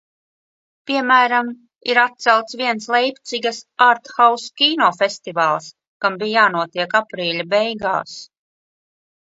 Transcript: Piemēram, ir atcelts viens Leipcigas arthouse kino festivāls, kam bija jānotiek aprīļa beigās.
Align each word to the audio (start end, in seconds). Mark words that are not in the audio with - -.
Piemēram, 0.91 1.51
ir 1.91 1.99
atcelts 2.03 2.57
viens 2.63 2.89
Leipcigas 2.95 3.61
arthouse 3.89 4.51
kino 4.63 4.91
festivāls, 5.03 5.69
kam 6.07 6.19
bija 6.25 6.35
jānotiek 6.41 7.01
aprīļa 7.03 7.51
beigās. 7.57 8.19